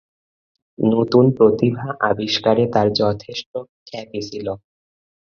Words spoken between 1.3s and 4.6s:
প্রতিভা আবিষ্কারে তার যথেষ্ট খ্যাতি ছিল।